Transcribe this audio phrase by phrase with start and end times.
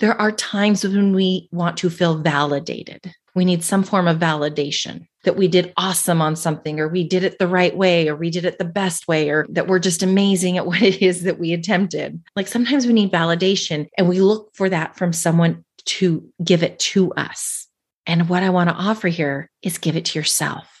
[0.00, 3.12] there are times when we want to feel validated.
[3.34, 7.22] We need some form of validation that we did awesome on something, or we did
[7.22, 10.02] it the right way, or we did it the best way, or that we're just
[10.02, 12.20] amazing at what it is that we attempted.
[12.34, 16.78] Like sometimes we need validation and we look for that from someone to give it
[16.78, 17.68] to us.
[18.06, 20.79] And what I want to offer here is give it to yourself.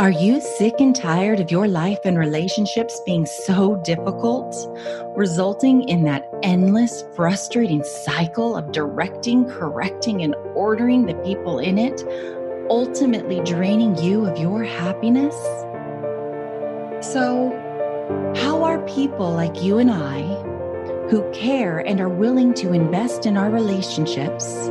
[0.00, 4.56] Are you sick and tired of your life and relationships being so difficult,
[5.14, 12.02] resulting in that endless, frustrating cycle of directing, correcting, and ordering the people in it,
[12.70, 15.36] ultimately draining you of your happiness?
[17.06, 17.52] So,
[18.36, 20.22] how are people like you and I,
[21.10, 24.70] who care and are willing to invest in our relationships,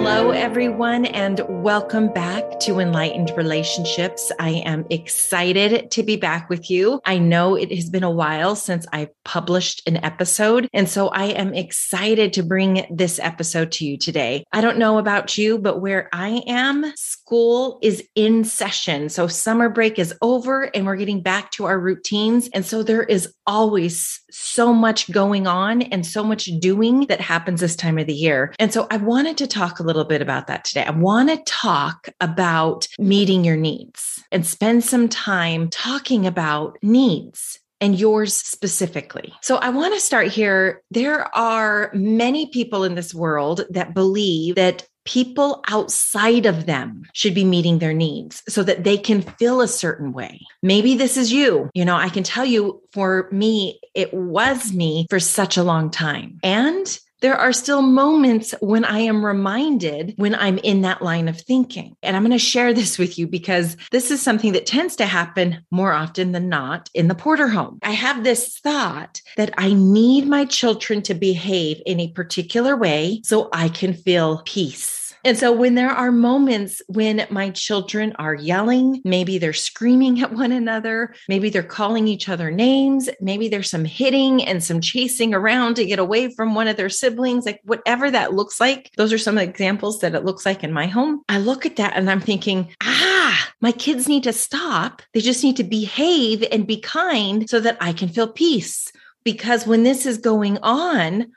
[0.00, 4.30] Hello, everyone, and welcome back to Enlightened Relationships.
[4.38, 7.00] I am excited to be back with you.
[7.04, 11.24] I know it has been a while since I published an episode, and so I
[11.24, 14.44] am excited to bring this episode to you today.
[14.52, 19.08] I don't know about you, but where I am, school is in session.
[19.08, 22.48] So summer break is over, and we're getting back to our routines.
[22.54, 27.60] And so there is always so much going on and so much doing that happens
[27.60, 28.54] this time of the year.
[28.60, 30.84] And so I wanted to talk a little bit about that today.
[30.84, 37.58] I want to talk about meeting your needs and spend some time talking about needs
[37.80, 39.32] and yours specifically.
[39.40, 40.82] So I want to start here.
[40.90, 47.34] There are many people in this world that believe that people outside of them should
[47.34, 50.38] be meeting their needs so that they can feel a certain way.
[50.62, 51.70] Maybe this is you.
[51.72, 55.90] You know, I can tell you for me, it was me for such a long
[55.90, 56.38] time.
[56.42, 61.40] And there are still moments when I am reminded when I'm in that line of
[61.40, 61.96] thinking.
[62.02, 65.06] And I'm going to share this with you because this is something that tends to
[65.06, 67.78] happen more often than not in the Porter home.
[67.82, 73.20] I have this thought that I need my children to behave in a particular way
[73.24, 78.34] so I can feel peace and so when there are moments when my children are
[78.34, 83.70] yelling, maybe they're screaming at one another, maybe they're calling each other names, maybe there's
[83.70, 87.60] some hitting and some chasing around to get away from one of their siblings, like
[87.64, 88.90] whatever that looks like.
[88.96, 91.22] Those are some examples that it looks like in my home.
[91.28, 95.02] I look at that and I'm thinking, ah, my kids need to stop.
[95.14, 98.92] They just need to behave and be kind so that I can feel peace
[99.24, 101.30] because when this is going on,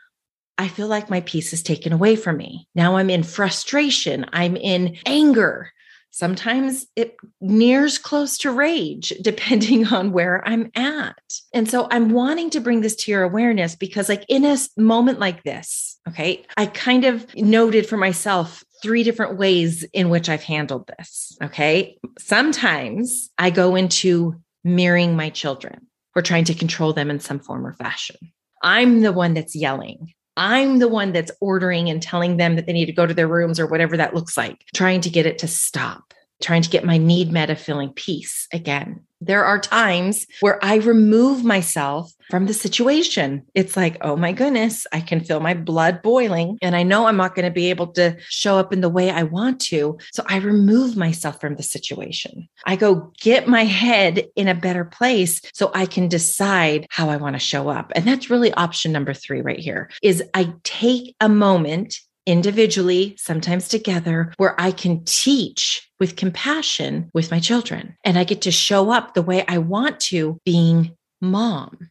[0.61, 2.67] I feel like my peace is taken away from me.
[2.75, 5.71] Now I'm in frustration, I'm in anger.
[6.11, 11.17] Sometimes it nears close to rage, depending on where I'm at.
[11.51, 15.17] And so I'm wanting to bring this to your awareness because, like, in a moment
[15.17, 20.43] like this, okay, I kind of noted for myself three different ways in which I've
[20.43, 21.35] handled this.
[21.41, 21.97] Okay.
[22.19, 27.65] Sometimes I go into mirroring my children or trying to control them in some form
[27.65, 28.17] or fashion.
[28.61, 30.13] I'm the one that's yelling.
[30.41, 33.27] I'm the one that's ordering and telling them that they need to go to their
[33.27, 36.83] rooms or whatever that looks like, trying to get it to stop, trying to get
[36.83, 42.47] my need met of feeling peace again there are times where I remove myself from
[42.47, 43.45] the situation.
[43.53, 47.17] It's like, oh my goodness, I can feel my blood boiling and I know I'm
[47.17, 49.97] not going to be able to show up in the way I want to.
[50.13, 52.47] So I remove myself from the situation.
[52.65, 57.17] I go get my head in a better place so I can decide how I
[57.17, 57.91] want to show up.
[57.95, 63.67] And that's really option number 3 right here is I take a moment individually, sometimes
[63.67, 67.95] together, where I can teach with compassion with my children.
[68.03, 71.89] And I get to show up the way I want to being mom.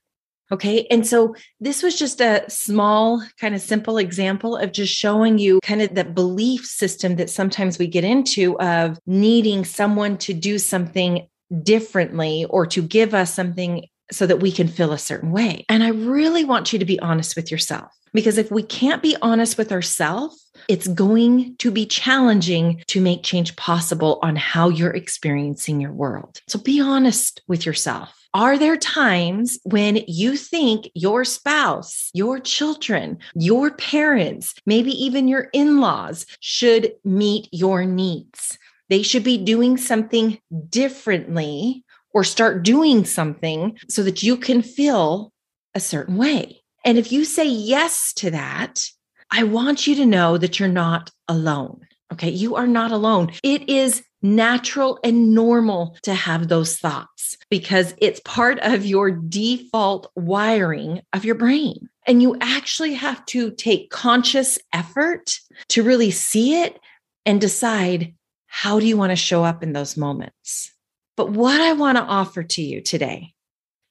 [0.52, 0.86] Okay.
[0.90, 5.60] And so this was just a small, kind of simple example of just showing you
[5.62, 10.58] kind of the belief system that sometimes we get into of needing someone to do
[10.58, 11.28] something
[11.62, 15.64] differently or to give us something so that we can feel a certain way.
[15.68, 17.92] And I really want you to be honest with yourself.
[18.12, 23.22] Because if we can't be honest with ourselves, it's going to be challenging to make
[23.22, 26.40] change possible on how you're experiencing your world.
[26.48, 28.16] So be honest with yourself.
[28.32, 35.48] Are there times when you think your spouse, your children, your parents, maybe even your
[35.52, 38.56] in laws should meet your needs?
[38.88, 45.32] They should be doing something differently or start doing something so that you can feel
[45.74, 46.62] a certain way.
[46.84, 48.84] And if you say yes to that,
[49.30, 51.86] I want you to know that you're not alone.
[52.12, 52.30] Okay.
[52.30, 53.30] You are not alone.
[53.44, 60.10] It is natural and normal to have those thoughts because it's part of your default
[60.16, 61.88] wiring of your brain.
[62.06, 66.80] And you actually have to take conscious effort to really see it
[67.24, 68.14] and decide
[68.46, 70.72] how do you want to show up in those moments.
[71.20, 73.34] But what I want to offer to you today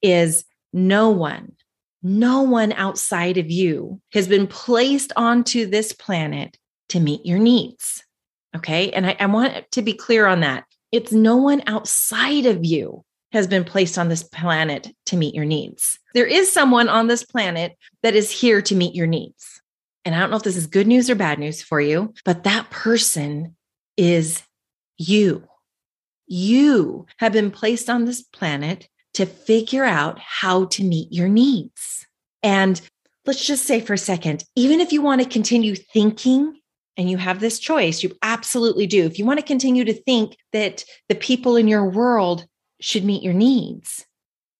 [0.02, 1.52] is no one,
[2.02, 8.04] no one outside of you has been placed onto this planet to meet your needs.
[8.56, 8.92] Okay.
[8.94, 10.64] And I, I want to be clear on that.
[10.92, 15.46] It's no one outside of you has been placed on this planet to meet your
[15.46, 16.00] needs.
[16.16, 19.62] There is someone on this planet that is here to meet your needs.
[20.04, 22.46] And I don't know if this is good news or bad news for you, but
[22.46, 23.56] that person
[23.98, 24.42] is
[24.98, 25.49] you.
[26.30, 32.06] You have been placed on this planet to figure out how to meet your needs.
[32.44, 32.80] And
[33.26, 36.56] let's just say for a second, even if you want to continue thinking
[36.96, 39.06] and you have this choice, you absolutely do.
[39.06, 42.46] If you want to continue to think that the people in your world
[42.80, 44.06] should meet your needs,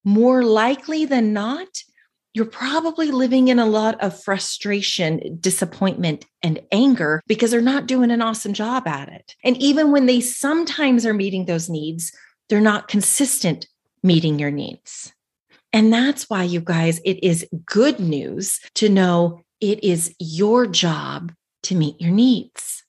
[0.04, 1.68] more likely than not,
[2.40, 8.12] you're probably living in a lot of frustration, disappointment, and anger because they're not doing
[8.12, 9.36] an awesome job at it.
[9.44, 12.14] And even when they sometimes are meeting those needs,
[12.48, 13.68] they're not consistent
[14.02, 15.14] meeting your needs.
[15.74, 21.34] And that's why, you guys, it is good news to know it is your job
[21.64, 22.84] to meet your needs.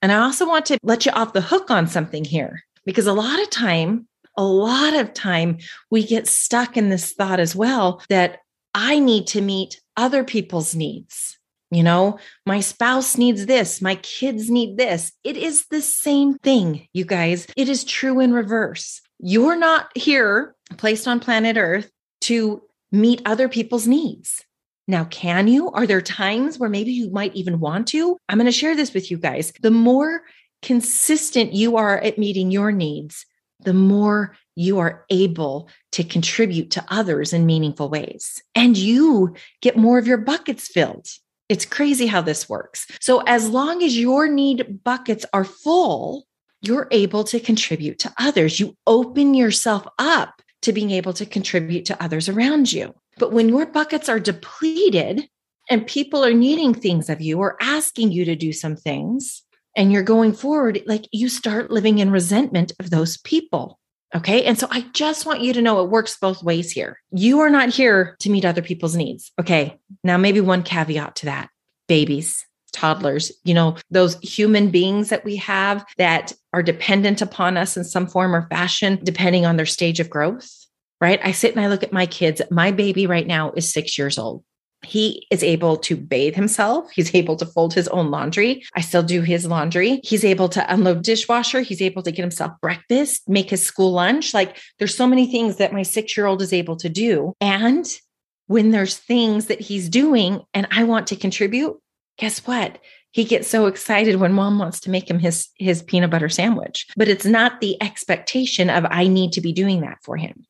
[0.00, 3.12] And I also want to let you off the hook on something here because a
[3.12, 5.58] lot of time, a lot of time
[5.90, 8.40] we get stuck in this thought as well that
[8.74, 11.38] I need to meet other people's needs.
[11.70, 15.12] You know, my spouse needs this, my kids need this.
[15.24, 17.46] It is the same thing, you guys.
[17.56, 19.00] It is true in reverse.
[19.18, 21.90] You're not here placed on planet Earth
[22.22, 22.62] to
[22.92, 24.44] meet other people's needs.
[24.86, 25.70] Now, can you?
[25.70, 28.18] Are there times where maybe you might even want to?
[28.28, 29.52] I'm going to share this with you guys.
[29.60, 30.22] The more
[30.62, 33.26] consistent you are at meeting your needs,
[33.60, 38.42] the more you are able to contribute to others in meaningful ways.
[38.54, 41.08] And you get more of your buckets filled.
[41.48, 42.86] It's crazy how this works.
[43.00, 46.26] So, as long as your need buckets are full,
[46.62, 48.58] you're able to contribute to others.
[48.58, 52.94] You open yourself up to being able to contribute to others around you.
[53.18, 55.28] But when your buckets are depleted
[55.68, 59.42] and people are needing things of you or asking you to do some things,
[59.76, 63.78] and you're going forward, like you start living in resentment of those people.
[64.14, 64.44] Okay.
[64.44, 67.00] And so I just want you to know it works both ways here.
[67.10, 69.32] You are not here to meet other people's needs.
[69.40, 69.78] Okay.
[70.04, 71.50] Now, maybe one caveat to that
[71.88, 77.76] babies, toddlers, you know, those human beings that we have that are dependent upon us
[77.76, 80.64] in some form or fashion, depending on their stage of growth
[81.04, 81.20] right?
[81.22, 82.40] I sit and I look at my kids.
[82.50, 84.42] My baby right now is six years old.
[84.84, 86.90] He is able to bathe himself.
[86.92, 88.64] He's able to fold his own laundry.
[88.74, 90.00] I still do his laundry.
[90.04, 91.60] He's able to unload dishwasher.
[91.60, 94.34] He's able to get himself breakfast, make his school lunch.
[94.34, 97.34] Like there's so many things that my six year old is able to do.
[97.40, 97.86] And
[98.46, 101.76] when there's things that he's doing and I want to contribute,
[102.18, 102.78] guess what?
[103.10, 106.86] He gets so excited when mom wants to make him his his peanut butter sandwich.
[106.96, 110.44] But it's not the expectation of I need to be doing that for him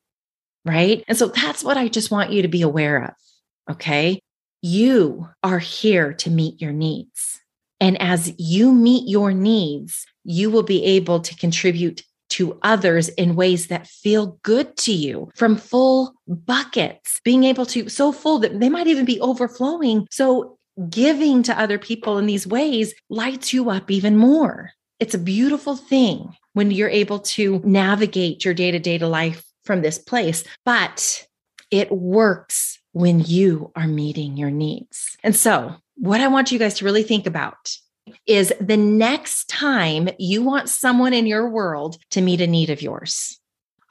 [0.65, 1.05] right?
[1.09, 3.11] And so that's what I just want you to be aware of.
[3.71, 4.21] Okay.
[4.63, 7.41] You are here to meet your needs.
[7.81, 13.37] And as you meet your needs, you will be able to contribute to others in
[13.37, 18.59] ways that feel good to you from full buckets, being able to so full that
[18.59, 20.07] they might even be overflowing.
[20.11, 24.71] So giving to other people in these ways lights you up even more.
[24.99, 29.83] It's a beautiful thing when you're able to navigate your day to day life from
[29.83, 31.27] this place, but
[31.71, 35.17] it works when you are meeting your needs.
[35.23, 37.77] And so, what I want you guys to really think about
[38.27, 42.83] is the next time you want someone in your world to meet a need of
[42.83, 43.39] yours,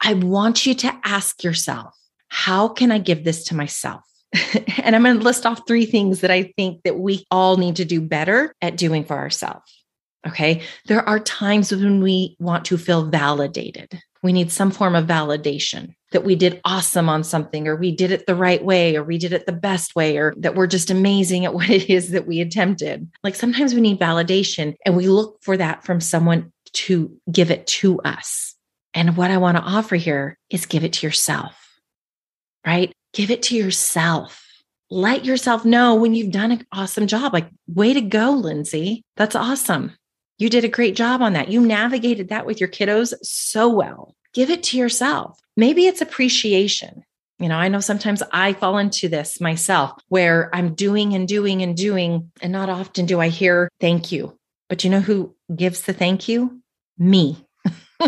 [0.01, 1.95] I want you to ask yourself,
[2.29, 4.01] how can I give this to myself?
[4.83, 7.77] and I'm going to list off three things that I think that we all need
[7.77, 9.85] to do better at doing for ourselves.
[10.25, 10.63] Okay.
[10.87, 15.93] There are times when we want to feel validated we need some form of validation
[16.13, 19.17] that we did awesome on something or we did it the right way or we
[19.17, 22.25] did it the best way or that we're just amazing at what it is that
[22.25, 23.09] we attempted.
[23.23, 27.67] Like sometimes we need validation and we look for that from someone to give it
[27.67, 28.55] to us.
[28.93, 31.79] And what I want to offer here is give it to yourself,
[32.65, 32.93] right?
[33.13, 34.39] Give it to yourself.
[34.89, 37.33] Let yourself know when you've done an awesome job.
[37.33, 39.03] Like, way to go, Lindsay.
[39.17, 39.93] That's awesome.
[40.37, 41.49] You did a great job on that.
[41.49, 44.15] You navigated that with your kiddos so well.
[44.33, 45.39] Give it to yourself.
[45.55, 47.03] Maybe it's appreciation.
[47.39, 51.61] You know, I know sometimes I fall into this myself where I'm doing and doing
[51.61, 54.37] and doing, and not often do I hear thank you
[54.69, 56.61] But you know who gives the thank you?
[56.97, 57.37] Me.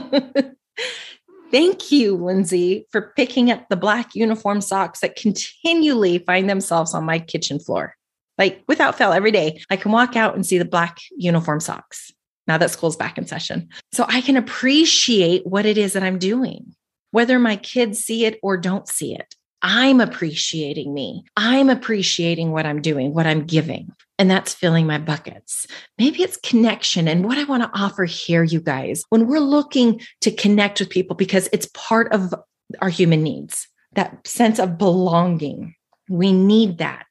[1.51, 7.05] Thank you, Lindsay, for picking up the black uniform socks that continually find themselves on
[7.05, 7.95] my kitchen floor.
[8.37, 12.11] Like without fail, every day I can walk out and see the black uniform socks
[12.47, 13.69] now that school's back in session.
[13.91, 16.75] So I can appreciate what it is that I'm doing,
[17.11, 19.35] whether my kids see it or don't see it.
[19.61, 21.23] I'm appreciating me.
[21.37, 23.91] I'm appreciating what I'm doing, what I'm giving.
[24.19, 25.65] And that's filling my buckets.
[25.97, 27.07] Maybe it's connection.
[27.07, 30.89] And what I want to offer here, you guys, when we're looking to connect with
[30.89, 32.33] people, because it's part of
[32.79, 35.73] our human needs, that sense of belonging.
[36.09, 37.07] We need that.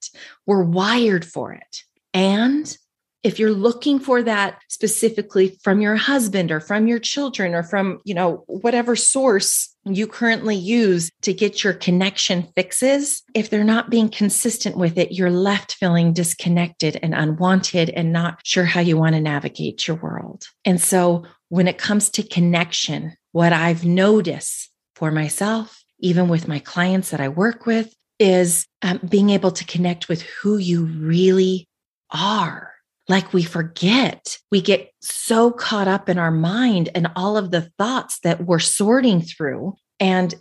[0.47, 1.83] We're wired for it.
[2.13, 2.77] And
[3.25, 8.01] if you're looking for that specifically from your husband or from your children or from,
[8.05, 13.91] you know, whatever source you currently use to get your connection fixes, if they're not
[13.91, 18.99] being consistent with it, you're left feeling disconnected and unwanted and not sure how you
[18.99, 20.47] want to navigate your world.
[20.67, 26.59] And so when it comes to connection, what I've noticed for myself, even with my
[26.59, 31.67] clients that I work with, is um, being able to connect with who you really
[32.11, 32.74] are
[33.09, 34.39] like we forget.
[34.51, 38.59] We get so caught up in our mind and all of the thoughts that we're
[38.59, 40.35] sorting through, and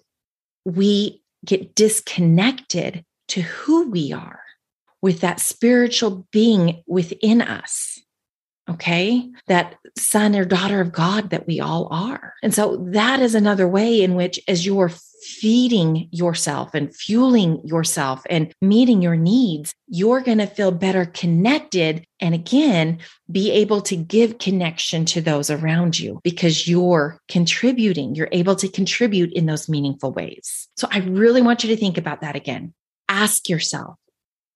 [0.66, 4.42] we get disconnected to who we are
[5.02, 8.00] with that spiritual being within us.
[8.70, 9.30] Okay.
[9.48, 12.34] That son or daughter of God that we all are.
[12.42, 14.92] And so that is another way in which, as you're
[15.24, 22.06] feeding yourself and fueling yourself and meeting your needs, you're going to feel better connected.
[22.20, 28.16] And again, be able to give connection to those around you because you're contributing.
[28.16, 30.70] You're able to contribute in those meaningful ways.
[30.78, 32.74] So I really want you to think about that again.
[33.10, 33.98] Ask yourself,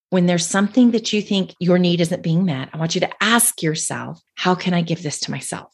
[0.09, 3.23] when there's something that you think your need isn't being met, I want you to
[3.23, 5.73] ask yourself, how can I give this to myself?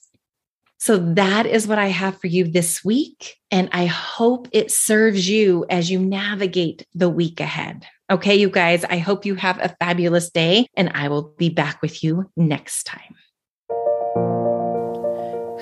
[0.80, 3.38] So that is what I have for you this week.
[3.52, 7.86] And I hope it serves you as you navigate the week ahead.
[8.12, 11.82] Okay, you guys, I hope you have a fabulous day and I will be back
[11.82, 13.16] with you next time.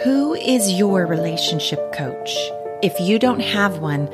[0.04, 2.36] Who is your relationship coach?
[2.82, 4.10] If you don't have one,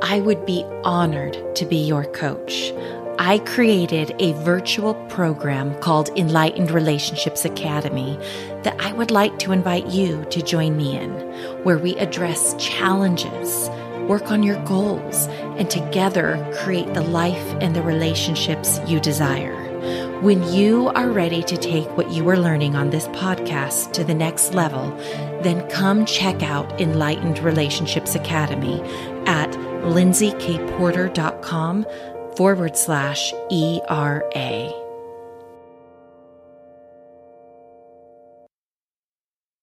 [0.00, 2.72] I would be honored to be your coach.
[3.18, 8.18] I created a virtual program called Enlightened Relationships Academy
[8.62, 11.10] that I would like to invite you to join me in,
[11.62, 13.68] where we address challenges,
[14.08, 15.26] work on your goals,
[15.56, 19.68] and together create the life and the relationships you desire.
[20.20, 24.14] When you are ready to take what you are learning on this podcast to the
[24.14, 24.90] next level,
[25.42, 28.80] then come check out Enlightened Relationships Academy
[29.26, 29.50] at
[29.82, 31.86] lindsaykporter.com
[32.36, 34.81] forward slash ERA.